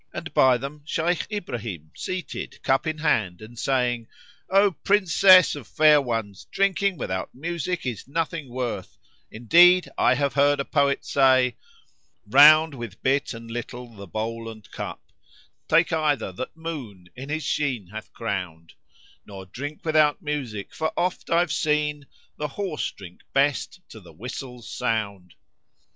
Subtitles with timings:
[0.15, 4.07] and by them Shaykh Ibrahim seated cup in hand and saying,
[4.49, 8.97] "O Princess of fair ones, drinking without music is nothing worth;
[9.29, 11.55] indeed I have heard a poet say,
[12.27, 15.03] 'Round with big and little, the bowl and cup,
[15.37, 18.73] * Take either that moon[FN#53] in his sheen hath crowned:
[19.27, 24.13] Nor drink without music, for oft I've seen, * The horse drink best to the
[24.13, 25.35] whistle's sound!'"